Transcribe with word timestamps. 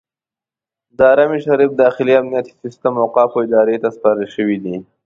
د 0.97 0.99
حرم 1.09 1.31
شریف 1.45 1.71
داخلي 1.83 2.13
امنیتي 2.21 2.53
سیستم 2.63 2.93
اوقافو 3.03 3.37
ادارې 3.45 3.75
ته 3.83 3.89
سپارل 3.95 4.27
شوی 4.35 4.57
دی. 4.63 4.75